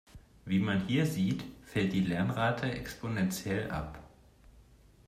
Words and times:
Wie 0.45 0.57
man 0.57 0.87
hier 0.87 1.05
sieht, 1.05 1.43
fällt 1.63 1.93
die 1.93 2.01
Lernrate 2.01 2.71
exponentiell 2.71 3.69
ab. 3.69 3.99